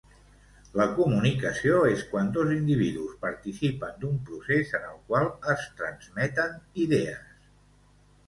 [0.79, 7.37] La comunicació és quan dos individus participen d'un procés en el qual es transmeten idees.